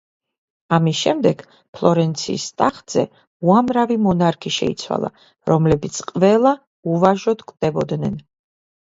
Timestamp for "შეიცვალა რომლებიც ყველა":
4.55-6.55